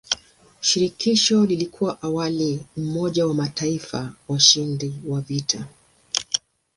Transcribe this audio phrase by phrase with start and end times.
[0.61, 5.67] Shirikisho lilikuwa awali umoja wa mataifa washindi wa vita.